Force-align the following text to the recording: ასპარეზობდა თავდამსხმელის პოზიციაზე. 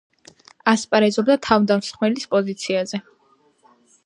ასპარეზობდა 0.71 1.35
თავდამსხმელის 1.49 2.27
პოზიციაზე. 2.33 3.03